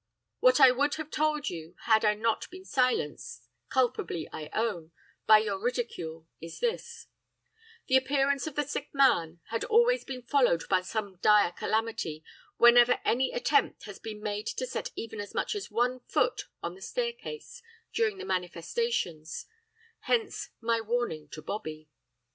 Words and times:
"'What 0.39 0.59
I 0.59 0.71
would 0.71 0.95
have 0.95 1.11
told 1.11 1.51
you 1.51 1.75
had 1.83 2.03
I 2.03 2.15
not 2.15 2.49
been 2.49 2.65
silenced 2.65 3.47
(culpably 3.69 4.27
I 4.33 4.49
own) 4.51 4.91
by 5.27 5.37
your 5.37 5.59
ridicule, 5.61 6.25
is 6.41 6.59
this: 6.59 7.05
the 7.85 7.97
appearance 7.97 8.47
of 8.47 8.55
the 8.55 8.63
sick 8.63 8.89
man 8.95 9.41
had 9.49 9.63
always 9.65 10.03
been 10.03 10.23
followed 10.23 10.67
by 10.67 10.81
some 10.81 11.17
dire 11.17 11.51
calamity, 11.51 12.23
whenever 12.57 12.99
any 13.05 13.31
attempt 13.31 13.83
has 13.83 13.99
been 13.99 14.23
made 14.23 14.47
to 14.47 14.65
set 14.65 14.89
even 14.95 15.21
as 15.21 15.35
much 15.35 15.53
as 15.53 15.69
one 15.69 15.99
foot 15.99 16.47
on 16.63 16.73
the 16.73 16.81
staircase 16.81 17.61
during 17.93 18.17
the 18.17 18.25
manifestations 18.25 19.45
hence 19.99 20.49
my 20.61 20.81
warning 20.81 21.29
to 21.29 21.43
Bobbie. 21.43 21.89